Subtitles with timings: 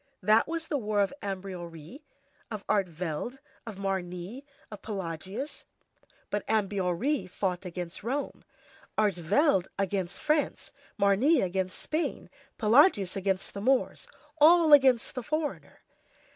[0.23, 2.01] That was the war of Ambiorix,
[2.49, 5.65] of Artevelde, of Marnix, of Pelagius.
[6.31, 8.43] But Ambiorix fought against Rome,
[8.97, 14.07] Artevelde against France, Marnix against Spain, Pelagius against the Moors;
[14.39, 15.81] all against the foreigner.